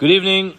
[0.00, 0.54] Good evening.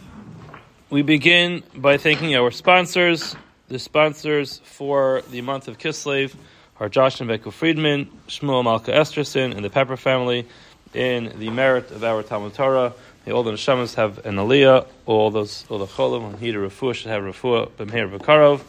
[0.91, 3.35] We begin by thanking our sponsors.
[3.69, 6.35] The sponsors for the month of Kislev
[6.79, 10.47] are Josh and Becca Friedman, Shmuel Malka Esterson, and the Pepper family
[10.93, 12.93] in the merit of our Talmud Torah.
[13.25, 16.59] May all the neshamas have an aliyah, all those, all the cholim who need a
[16.59, 18.61] refuah should have refuah b'meir v'karov,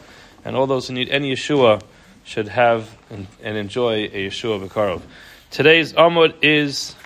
[0.43, 1.83] and all those who need any Yeshua
[2.25, 5.03] should have and, and enjoy a Yeshua v'karov.
[5.51, 6.97] Today's Amud is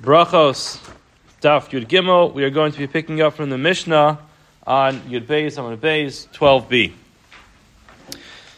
[0.00, 0.78] Brachos
[1.44, 2.32] Daf Yud Gimel.
[2.32, 4.18] We are going to be picking up from the Mishnah
[4.66, 6.94] on Yud Beis, Amud Beis, 12b.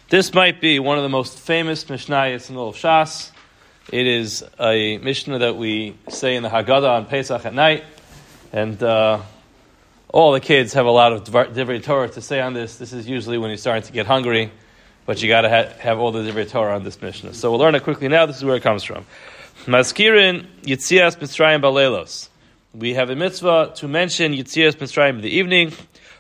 [0.09, 3.33] This might be one of the most famous Mishnayos in all of Shas.
[3.91, 7.83] It is a Mishnah that we say in the Haggadah on Pesach at night,
[8.52, 9.21] and uh,
[10.15, 12.77] all the kids have a lot of Divrei Torah to say on this.
[12.77, 14.52] This is usually when you're starting to get hungry,
[15.07, 17.34] but you got to ha- have all the Divrei Torah on this Mishnah.
[17.34, 18.27] So we'll learn it quickly now.
[18.27, 19.05] This is where it comes from.
[19.65, 22.29] Maskirin Yitzias Mitzrayim Balelos.
[22.75, 25.73] We have a mitzvah to mention Yitzias Mitzrayim in the evening.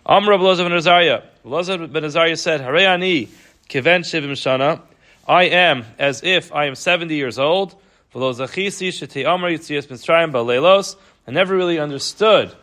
[0.06, 1.22] Amr Elazar ben Azariah.
[1.44, 3.28] Elazar ben Azariah said, Harayani
[3.68, 4.80] kiven shivim shana.
[5.28, 7.74] I am as if I am 70 years old.
[8.10, 10.96] For those achizi sha team strayimba lailos.
[11.26, 12.54] I never really understood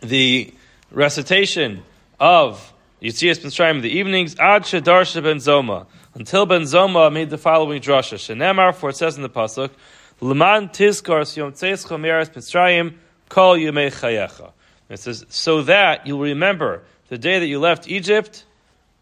[0.00, 0.54] the
[0.90, 1.82] recitation
[2.18, 7.38] of Yitzias Mitzrayim in the evenings, Ad Shedarsha Ben Zoma, until Ben Zoma made the
[7.38, 8.14] following drasha.
[8.14, 9.70] Shenemar, for it says in the pasuk,
[10.22, 12.94] Leman Tizkar Yom Tzeischa Meres Mitzrayim
[13.28, 14.52] Kol Yemei Chayecha.
[14.88, 18.44] It says, so that you will remember the day that you left Egypt,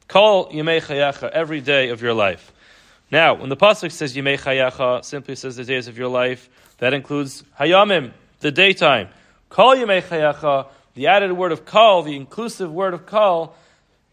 [0.09, 2.51] Kol Yemei Chayecha, every day of your life.
[3.11, 6.95] Now, when the pasuk says Yemei Chayecha, simply says the days of your life, that
[6.95, 9.11] includes Hayamim, the daytime.
[9.51, 13.55] Kol Yemei Chayecha, the added word of Kol, the inclusive word of Kol,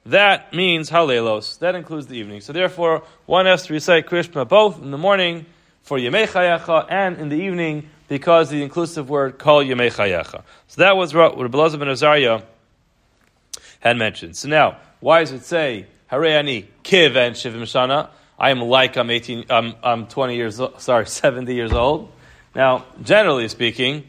[0.07, 1.59] that means Halelos.
[1.59, 2.41] That includes the evening.
[2.41, 5.45] So therefore, one has to recite Krishma both in the morning
[5.87, 10.43] for Yemei Chayecha and in the evening because the inclusive word Kol Yemei Chayecha.
[10.67, 12.41] So that was what Rabbi ben Azariah
[13.79, 14.35] had mentioned.
[14.35, 18.09] So now, why does it say Hareani Kiv and Shivim Shana?
[18.37, 22.11] I am like I'm 18, I'm, I'm 20 years, sorry, 70 years old.
[22.53, 24.03] Now, generally speaking,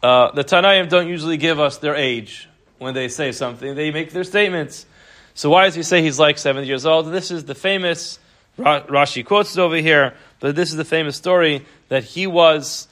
[0.00, 3.74] uh, the Tanaim don't usually give us their age when they say something.
[3.74, 4.86] They make their statements.
[5.34, 7.10] So why does he say he's like 70 years old?
[7.10, 8.20] This is the famous,
[8.58, 12.88] Rashi quotes it over here, but this is the famous story that he was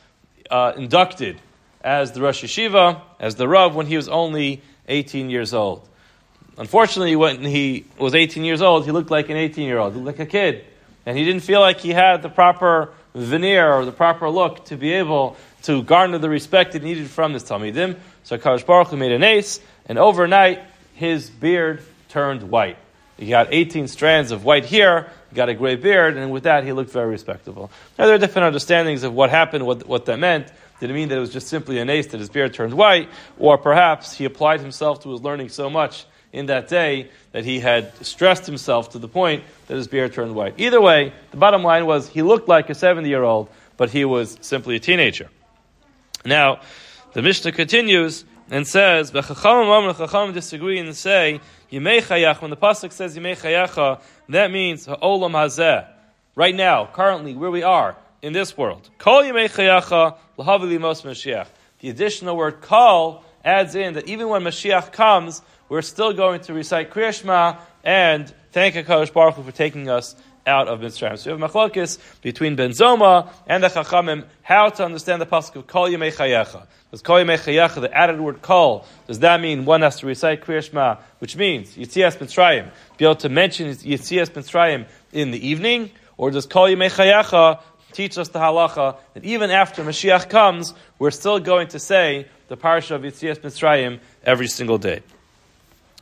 [0.50, 1.40] uh, inducted
[1.82, 5.88] as the Rosh Yeshiva, as the Rav, when he was only 18 years old.
[6.58, 10.18] Unfortunately, when he was 18 years old, he looked like an 18 year old, like
[10.18, 10.64] a kid.
[11.06, 14.76] And he didn't feel like he had the proper veneer or the proper look to
[14.76, 17.96] be able to garner the respect it needed from this Talmidim.
[18.24, 20.60] So Kadosh Baruch made an ace, and overnight
[20.94, 22.76] his beard turned white.
[23.22, 26.64] He got 18 strands of white hair, he got a gray beard, and with that
[26.64, 27.70] he looked very respectable.
[27.96, 30.48] Now there are different understandings of what happened, what, what that meant.
[30.80, 33.08] Did it mean that it was just simply an ace that his beard turned white,
[33.38, 37.60] or perhaps he applied himself to his learning so much in that day that he
[37.60, 40.54] had stressed himself to the point that his beard turned white.
[40.58, 44.04] Either way, the bottom line was he looked like a 70 year old, but he
[44.04, 45.30] was simply a teenager.
[46.24, 46.60] Now,
[47.12, 51.40] the Mishnah continues and says, Chachamim disagree and say,
[51.72, 55.88] Yimei when the Pasuk says Yimei Chayacha, that means Ha'olam Hazeh.
[56.34, 58.88] Right now, currently, where we are, in this world.
[58.98, 59.48] Kol Yimei
[60.36, 61.46] L'havili Mos Mashiach.
[61.80, 66.52] The additional word Kol adds in that even when Mashiach comes, we're still going to
[66.54, 70.14] recite Kriyashma and thank HaKadosh Baruch Hu for taking us
[70.46, 71.18] out of Mitzrayim.
[71.18, 75.56] So we have machlokis between Ben Zoma and the Chachamim how to understand the pasuk
[75.56, 76.66] of Kol Yemei Chayecha.
[76.90, 80.42] Does Kol Yemei Chayecha, the added word Kol, does that mean one has to recite
[80.42, 86.30] Kriya which means Yitzias Mitzrayim, be able to mention Yitzias Mitzrayim in the evening, or
[86.30, 87.60] does Kol Yemei Chayecha
[87.92, 92.56] teach us the halacha that even after Mashiach comes, we're still going to say the
[92.56, 95.02] parsha of Yitzias Mitzrayim every single day.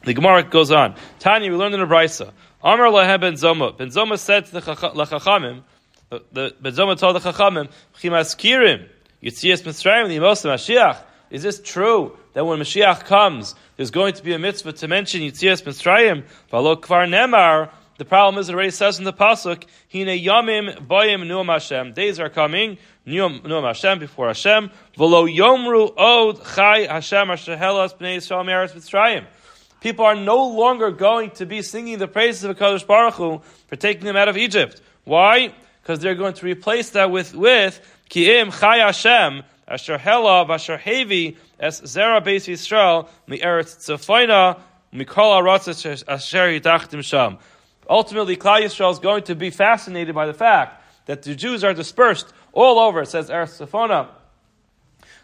[0.04, 0.94] The Gemara goes on.
[1.18, 2.32] Tanya, we learned in the Brisa.
[2.62, 3.76] Amar Lahem Ben Zoma.
[3.76, 5.62] Ben Zoma said to the Chachamim,
[6.10, 8.86] the Ben Zoma told the Chachamim, Chimaskirim,
[9.22, 11.02] Yitzias Mitzrayim, the Yimos Mashiach.
[11.30, 15.22] Is this true that when Mashiach comes, there's going to be a mitzvah to mention
[15.22, 16.24] Yitzias Mitzrayim?
[16.52, 17.70] Valo Kvar Nemar.
[17.96, 22.18] The problem is, it already says in the pasuk, "Hine yamim bayim nuam Hashem." Days
[22.18, 24.70] are coming, nuam Hashem before Hashem.
[24.96, 29.26] V'lo yomru od chai Hashem asher helas bnei Yisrael meretz Mitzrayim.
[29.80, 33.76] People are no longer going to be singing the praises of HaKadosh Baruch Hu for
[33.76, 34.80] taking them out of Egypt.
[35.04, 35.54] Why?
[35.82, 37.80] Because they're going to replace that with, with
[38.10, 44.60] Ki'im Chai Hashem, Asher Hela, Asher Hevi, Es Zera Beis Yisrael, Mi Eretz Tzafoina,
[44.92, 47.38] Mikol Aratzah Asher Yitachtim Sham.
[47.88, 51.74] Ultimately, Klal Yisrael is going to be fascinated by the fact that the Jews are
[51.74, 53.02] dispersed all over.
[53.02, 54.08] It says Eretz Tzafona.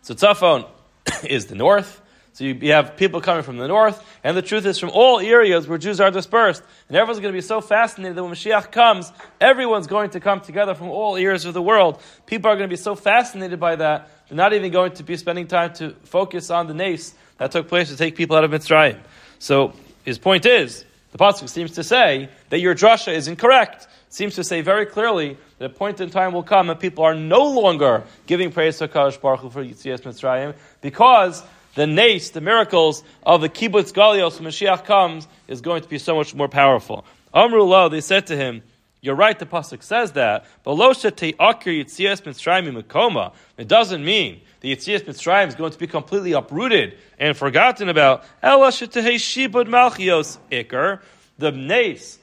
[0.02, 0.68] So Tzafon
[1.24, 2.00] is the north.
[2.36, 5.20] So you, you, have people coming from the north, and the truth is from all
[5.20, 6.62] areas where Jews are dispersed.
[6.86, 9.10] And everyone's going to be so fascinated that when Mashiach comes,
[9.40, 11.98] everyone's going to come together from all areas of the world.
[12.26, 15.16] People are going to be so fascinated by that, they're not even going to be
[15.16, 18.50] spending time to focus on the nace that took place to take people out of
[18.50, 19.00] Mitzrayim.
[19.38, 19.72] So
[20.04, 23.88] his point is, the Pasuk seems to say that your drasha is incorrect.
[24.10, 27.14] Seems to say very clearly that a point in time will come and people are
[27.14, 31.42] no longer giving praise to Kadosh Baruch Hu for Yitzias Mitzrayim because
[31.76, 35.98] the nace, the miracles of the kibbutz galios when Mashiach comes, is going to be
[35.98, 37.04] so much more powerful.
[37.32, 38.62] Amru lo, they said to him,
[39.02, 43.32] you're right, the pasuk says that, but lo akir yitzias mitzrayim makoma.
[43.56, 48.24] It doesn't mean the yitzias mitzrayim is going to be completely uprooted and forgotten about.
[48.42, 51.00] Ela shetehei shibud malchios ikar,
[51.38, 52.18] the nace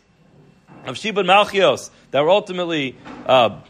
[0.86, 2.98] of shibud malchios that were ultimately
[3.28, 3.62] uh,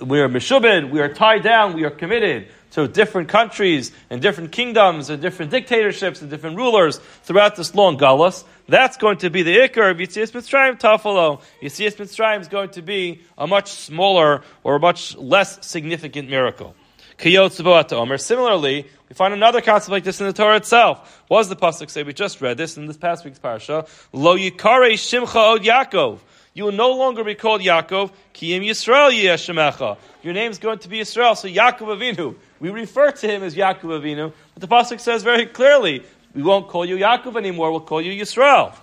[0.00, 4.52] we are meshubed, we are tied down, we are committed to different countries and different
[4.52, 8.44] kingdoms and different dictatorships and different rulers throughout this long galus.
[8.68, 11.40] That's going to be the ikar of Yitzias Mitzrayim Tafalo.
[11.62, 16.74] Yitzias Mitzrayim is going to be a much smaller or a much less significant miracle.
[17.18, 21.22] Similarly, we find another concept like this in the Torah itself.
[21.28, 22.02] What does the pasuk say?
[22.02, 23.86] We just read this in this past week's parsha.
[24.12, 26.18] Lo yikare shimcha od Yaakov.
[26.54, 28.10] You will no longer be called Yaakov.
[28.34, 29.96] Kiyim Yisrael Yeshemecha.
[30.22, 31.36] Your name is going to be Yisrael.
[31.36, 32.34] So Yaakov Avinu.
[32.60, 36.04] We refer to him as Yaakov Avinu, but the pasuk says very clearly,
[36.34, 37.70] we won't call you Yaakov anymore.
[37.70, 38.74] We'll call you Yisrael.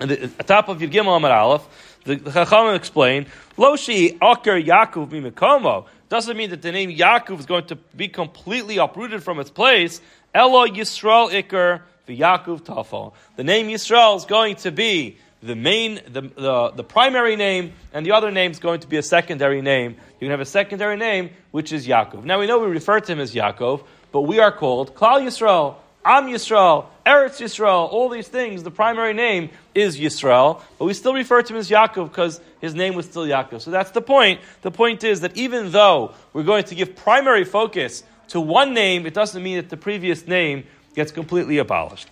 [0.00, 3.26] And the, at the top of Yud Amar Aleph, the, the Chachamim explain,
[3.56, 8.78] Loshi Aker Yaakov Mimikomo doesn't mean that the name Yaakov is going to be completely
[8.78, 10.00] uprooted from its place.
[10.34, 13.12] Elo Yisrael Iker Yaakov Tafel.
[13.36, 18.04] The name Yisrael is going to be the main, the, the, the primary name, and
[18.06, 19.92] the other name is going to be a secondary name.
[19.92, 22.24] You can have a secondary name, which is Yaakov.
[22.24, 25.76] Now we know we refer to him as Yaakov, but we are called Klal Yisrael,
[26.06, 28.62] Am Yisrael, Eretz Yisrael, all these things.
[28.62, 32.74] The primary name is Yisrael, but we still refer to him as Yaakov because his
[32.74, 33.60] name was still Yaakov.
[33.60, 34.40] So that's the point.
[34.62, 39.06] The point is that even though we're going to give primary focus to one name,
[39.06, 40.64] it doesn't mean that the previous name
[40.94, 42.08] gets completely abolished.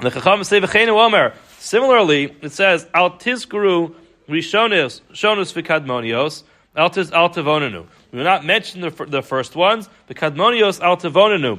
[0.00, 1.34] The Chacham say v'cheinu omer.
[1.58, 3.94] Similarly, it says al tizkuru
[4.28, 6.44] rishonis shonus v'kadmonios
[6.76, 7.84] al tiz al tavonenu.
[8.12, 9.88] We will not mention the, the first ones.
[10.06, 11.58] The kadmonios al tavonenu,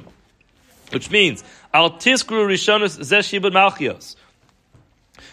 [0.92, 1.44] which means
[1.74, 4.16] al tizkuru rishonis zeshibud malchios.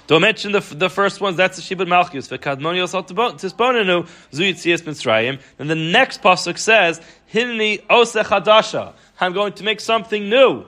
[0.09, 2.29] Don't mention the, the first ones, that's the Shibud Malchus.
[2.29, 5.41] V'kadmonios al tisbonenu zuyitzias mitzrayim.
[5.59, 7.01] And the next pasuk says,
[7.33, 8.95] Hinni osech hadasha.
[9.21, 10.65] I'm going to make something new.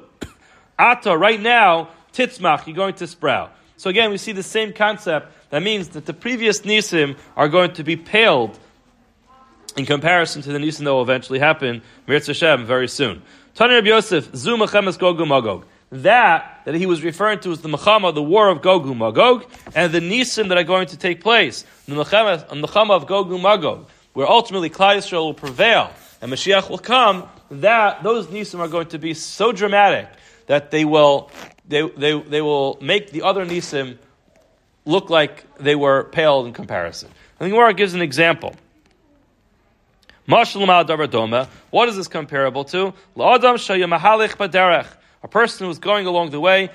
[0.78, 3.54] Ata, right now, titzmach, you're going to sprout.
[3.76, 5.32] So again, we see the same concept.
[5.50, 8.58] That means that the previous nisim are going to be paled
[9.76, 13.22] in comparison to the nisim that will eventually happen, Mirz Hashem, very soon.
[13.54, 15.64] Tani Rabbi Yosef, Zu Mechemes Gogu Magog.
[15.90, 19.92] That, that he was referring to as the Mechama, the war of Gogu Magog, and
[19.92, 24.70] the nisim that are going to take place, the Mechama of Gogu Magog, where ultimately
[24.70, 29.14] Klal Yisrael will prevail, and Mashiach will come, that, those nisim are going to be
[29.14, 30.08] so dramatic
[30.46, 31.30] that they will
[31.68, 33.98] they, they, they will make the other Nisim
[34.84, 37.10] look like they were pale in comparison.
[37.38, 38.54] And the Gemara gives an example.
[41.70, 42.92] What is this comparable to?
[45.22, 46.70] A person who's going along the way,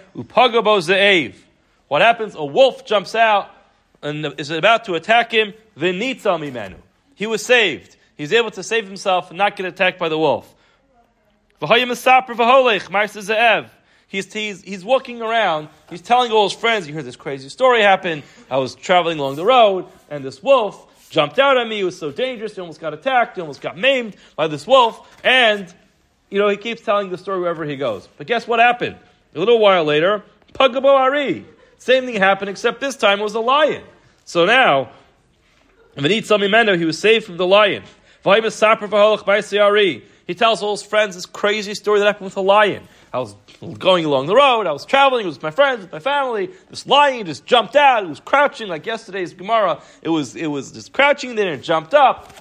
[1.87, 2.35] What happens?
[2.35, 3.49] A wolf jumps out
[4.01, 5.53] and is about to attack him.
[7.15, 7.95] He was saved.
[8.17, 10.53] He's able to save himself and not get attacked by the wolf.
[14.13, 17.81] He's, he's, he's walking around, he's telling all his friends, you heard this crazy story
[17.81, 18.21] happen.
[18.47, 21.79] I was traveling along the road, and this wolf jumped out at me.
[21.79, 22.53] It was so dangerous.
[22.53, 23.37] He almost got attacked.
[23.37, 25.19] He almost got maimed by this wolf.
[25.23, 25.73] And,
[26.29, 28.07] you know, he keeps telling the story wherever he goes.
[28.19, 28.97] But guess what happened?
[29.33, 31.47] A little while later, Pagabo Ari.
[31.79, 33.81] Same thing happened, except this time it was a lion.
[34.25, 34.91] So now,
[35.97, 37.81] Samimendo, he was saved from the lion.
[40.25, 42.87] He tells all his friends this crazy story that happened with a lion.
[43.11, 43.35] I was
[43.71, 46.49] going along the road, I was traveling, it was with my friends, with my family.
[46.69, 49.81] This lion just jumped out, it was crouching like yesterday's Gemara.
[50.01, 52.33] It was, it was just crouching there and jumped up.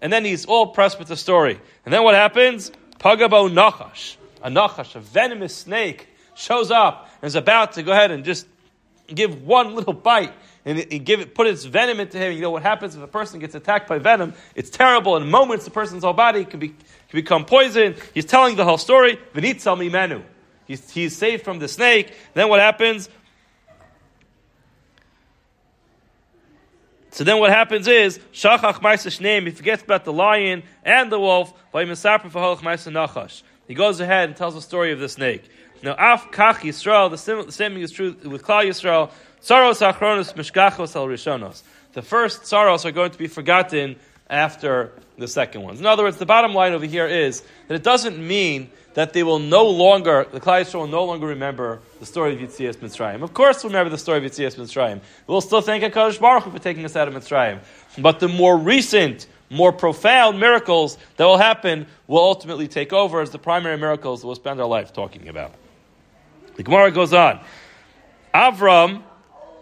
[0.00, 1.60] And then he's all pressed with the story.
[1.84, 2.70] And then what happens?
[2.98, 8.10] Pagabo Nachash, a Nachash, a venomous snake, shows up and is about to go ahead
[8.10, 8.46] and just
[9.06, 10.32] give one little bite
[10.64, 12.32] and, and give it, put its venom into him.
[12.32, 14.34] You know what happens if a person gets attacked by venom?
[14.54, 15.16] It's terrible.
[15.16, 16.76] In moments, the person's whole body can, be, can
[17.12, 17.96] become poisoned.
[18.14, 19.18] He's telling the whole story.
[19.34, 20.22] V'nitzal mimenu.
[20.66, 22.14] He's, he's saved from the snake.
[22.34, 23.08] Then what happens?
[27.10, 31.20] So then what happens is, Shachach Maisish name, he forgets about the lion and the
[31.20, 31.52] wolf.
[31.72, 35.44] He goes ahead and tells the story of the snake.
[35.82, 39.10] Now, Af Kach Yisrael, the same, the same thing is true with Klal Yisrael.
[39.40, 41.62] Saros Achronos Mishkachos El Rishonos.
[41.92, 43.96] The first saros are going to be forgotten
[44.28, 45.78] after the second ones.
[45.78, 49.22] In other words, the bottom line over here is that it doesn't mean that they
[49.22, 53.22] will no longer, the Klal Yisrael will no longer remember the story of Yitzias Mitzrayim.
[53.22, 55.00] Of course, we'll remember the story of Yitzias Mitzrayim.
[55.26, 57.58] We'll still thank HaKadosh Baruch Hu for taking us out of Mitzrayim.
[57.98, 63.30] But the more recent, more profound miracles that will happen will ultimately take over as
[63.30, 65.52] the primary miracles that we'll spend our life talking about.
[66.56, 67.40] The Gemara goes on.
[68.32, 69.02] Avram,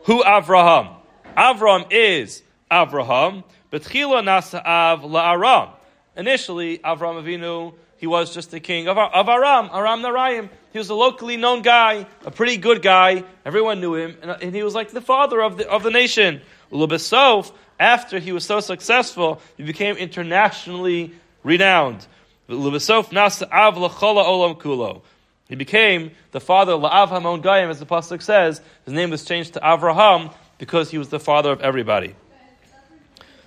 [0.04, 0.96] who Avraham?
[1.36, 5.70] Avram is Avraham, but Chila Nasa Av La'aram.
[6.16, 10.48] Initially, Avram Avinu he was just the king of, of Aram, Aram Narayim.
[10.72, 13.22] He was a locally known guy, a pretty good guy.
[13.46, 16.40] Everyone knew him, and, and he was like the father of the, of the nation.
[16.72, 22.04] Ulubasov, after he was so successful, he became internationally renowned.
[22.48, 25.02] Ulubasov nasa av olam kulo.
[25.48, 28.60] He became the father of Hamon Gayim, as the Pasuk says.
[28.84, 32.16] His name was changed to Avraham because he was the father of everybody.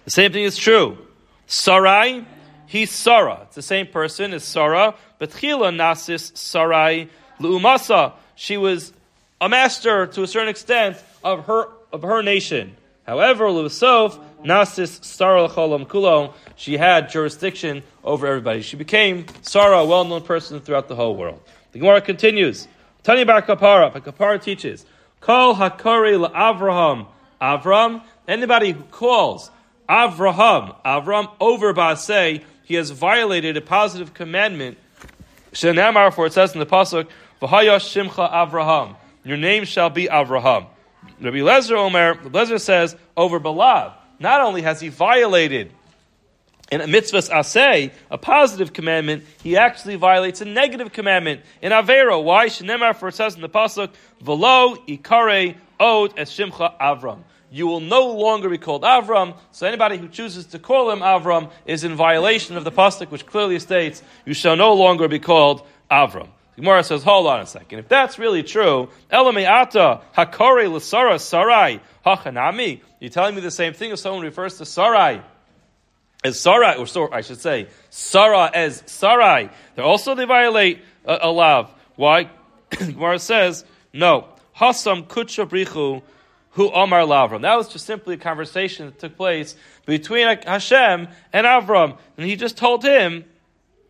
[0.05, 0.97] The same thing is true.
[1.45, 2.25] Sarai,
[2.67, 3.39] he's Sarah.
[3.43, 8.13] It's the same person as Sarah, but Chila Nasis Sarai Lu'umasa.
[8.35, 8.93] She was
[9.41, 12.75] a master to a certain extent of her of her nation.
[13.05, 18.61] However, Lu'usof Nasis Sarah Cholam Kulo, she had jurisdiction over everybody.
[18.61, 21.41] She became Sarah, a well-known person throughout the whole world.
[21.71, 22.67] The Gemara continues.
[23.03, 24.85] Tani Bar Kapara, but Kapara teaches,
[25.19, 27.07] Call Hakari Avraham,
[27.41, 29.51] Avram, anybody who calls
[29.87, 34.77] Avraham, Avram, over Basei, he has violated a positive commandment.
[35.53, 37.07] Shenamar, for it says in the pasuk,
[37.41, 40.65] "V'hayash Shimcha Avraham." Your name shall be Avraham.
[41.21, 43.93] Rabbi Lezer Omer, Lezer says over Balav.
[44.19, 45.71] Not only has he violated
[46.71, 52.21] in a mitzvah asay, a positive commandment, he actually violates a negative commandment in Avera.
[52.21, 52.47] Why?
[52.47, 53.89] Shenemar, for it says in the pasuk,
[54.23, 57.19] "V'lo ikare od es Shimcha Avram."
[57.55, 59.33] You will no longer be called Avram.
[59.53, 63.25] So anybody who chooses to call him Avram is in violation of the pasuk, which
[63.25, 66.27] clearly states you shall no longer be called Avram.
[66.57, 67.79] Gemara says, hold on a second.
[67.79, 73.91] If that's really true, Ata Hakore Lasara Sarai Hachanami, you're telling me the same thing
[73.91, 75.21] if someone refers to Sarai
[76.25, 79.49] as Sarai, or Sor, I should say, Sarah as Sarai.
[79.75, 81.71] They also they violate uh, lav.
[81.95, 82.29] Why?
[82.71, 84.27] Gemara says, no.
[84.57, 86.01] Hasam Kucha Brichu
[86.55, 87.41] who Omar Lavram.
[87.41, 91.97] That was just simply a conversation that took place between Hashem and Avram.
[92.17, 93.25] And he just told him,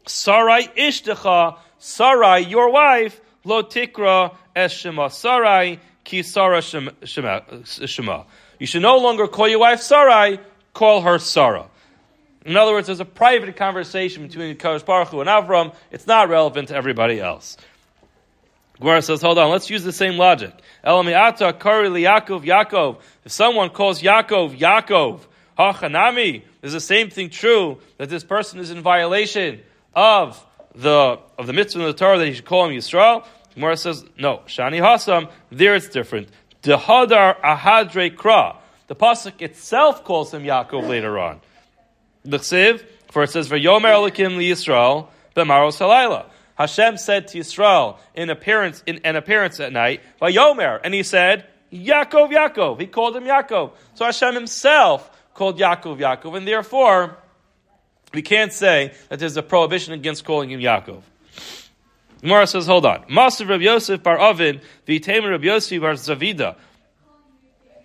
[0.08, 5.10] Sarai Ishtecha, Sarai, your wife, Lo Tikra Es Shema.
[5.10, 8.24] Sarai Ki Sarah Shema.
[8.60, 10.40] You should no longer call your wife Sarai,
[10.74, 11.68] call her Sarah.
[12.46, 15.76] In other words, there's a private conversation between Kadosh Baruch Hu and Avram.
[15.92, 17.58] It's not relevant to everybody else.
[18.79, 20.53] Gemara says, hold on, let's use the same logic.
[20.84, 23.00] Elamiata kari Yaakov Yaakov.
[23.24, 25.22] If someone calls Yaakov Yaakov,
[25.58, 29.62] Hachanami, is the same thing true that this person is in violation
[29.94, 33.25] of the of the mitzvah of the Torah that he should call him Yisrael?
[33.53, 34.41] Gemara says, no.
[34.48, 36.27] Shani Hasam, there it's different.
[36.62, 38.58] Dehadar Ahadre Kra.
[38.88, 41.39] The pasuk itself calls him Yaakov later on.
[42.25, 42.39] The
[43.10, 46.25] for it says, V'yomer Elikim li Yisrael, b'maros halayla.
[46.56, 51.46] Hashem said to Yisrael in appearance in an appearance at night, Vayomer, and he said,
[51.72, 52.80] Yaakov, Yaakov.
[52.80, 53.72] He called him Yaakov.
[53.96, 57.18] So Hashem himself called Yaakov, Yaakov, and therefore
[58.14, 61.02] we can't say that there's a prohibition against calling him Yaakov.
[62.22, 63.04] Gemara says, hold on.
[63.10, 66.56] Master Rabbi Yosef bar Ovid, v'itemer Rabbi Yosef bar Zavida.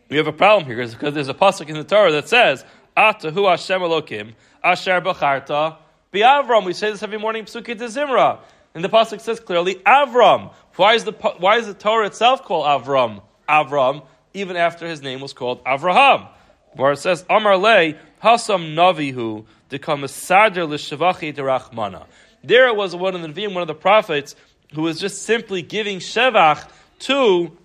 [0.09, 2.65] We have a problem here because there's a pasuk in the Torah that says,
[2.97, 5.77] Atahu Hashem Elokim, Asher Bacharta,
[6.12, 6.65] Bi'avram.
[6.65, 8.39] We say this every morning, Psukit Zimra.
[8.75, 10.53] And the pasuk says clearly Avram.
[10.77, 13.23] Why is the why is the Torah itself called Avram?
[13.49, 16.29] Avram, even after his name was called Avraham.
[16.75, 22.07] Where it says Amar Le Hasam Navihu Dekamasadair L'Shavachi Derachmana.
[22.45, 24.37] There it was one of the Nevi'im, one of the prophets,
[24.73, 26.69] who was just simply giving Shevach
[27.00, 27.57] to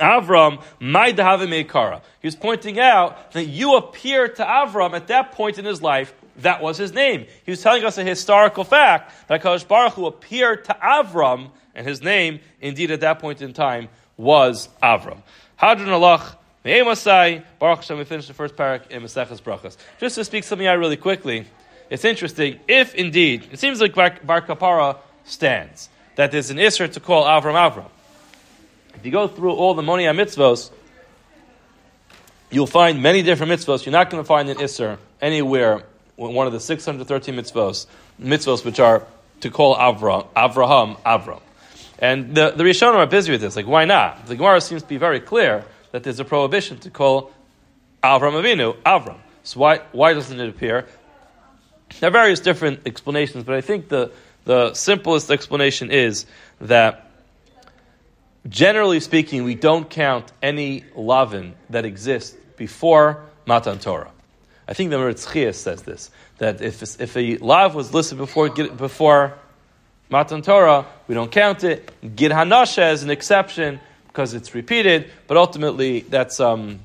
[0.00, 1.12] Avram, my
[1.62, 2.02] Kara.
[2.20, 6.12] He was pointing out that you appear to Avram at that point in his life
[6.42, 7.26] that was his name.
[7.44, 11.86] He was telling us a historical fact that Kadosh Baruch Hu appeared to Avram, and
[11.86, 15.22] his name, indeed, at that point in time, was Avram.
[15.56, 19.76] Hadron Alach, Me'emasai, Baruch Hashem, we finished the first parak in Maseches Brachas.
[19.98, 21.46] Just to speak something out really quickly,
[21.88, 26.90] it's interesting, if indeed, it seems like Bar, Bar Kapara stands, that there's an Isser
[26.92, 27.88] to call Avram Avram.
[28.94, 30.70] If you go through all the Moni mitzvos,
[32.50, 33.86] you'll find many different mitzvahs.
[33.86, 35.84] You're not going to find an Isser anywhere
[36.28, 37.86] one of the 613 mitzvahs,
[38.20, 39.06] mitzvahs which are
[39.40, 41.40] to call Avra, Avraham Avram.
[41.98, 43.56] And the, the Rishonim are busy with this.
[43.56, 44.26] Like, why not?
[44.26, 47.32] The Gemara seems to be very clear that there's a prohibition to call
[48.02, 49.18] Avram Avinu Avram.
[49.42, 50.86] So why, why doesn't it appear?
[51.98, 54.12] There are various different explanations, but I think the,
[54.44, 56.26] the simplest explanation is
[56.60, 57.10] that
[58.48, 64.10] generally speaking, we don't count any lavin that exists before Matan Torah.
[64.70, 69.34] I think the Meretz says this that if if a lav was listed before before
[70.08, 71.90] Matan Torah, we don't count it.
[72.14, 76.78] Gid Hanasha is an exception because it's repeated, but ultimately that's um,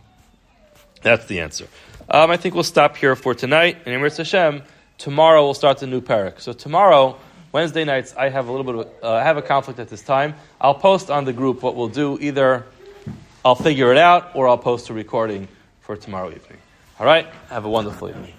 [1.04, 1.68] that's the answer.
[2.10, 3.78] Um, I think we'll stop here for tonight.
[3.86, 4.64] And Emir Hashem,
[4.98, 6.42] tomorrow we'll start the new parak.
[6.42, 7.20] So tomorrow,
[7.52, 10.02] Wednesday nights, I have a little bit of uh, I have a conflict at this
[10.02, 10.34] time.
[10.60, 12.18] I'll post on the group what we'll do.
[12.20, 12.66] Either
[13.44, 15.48] I'll figure it out, or I'll post a recording
[15.82, 16.58] for tomorrow evening.
[16.98, 17.28] All right?
[17.50, 18.34] Have a wonderful evening.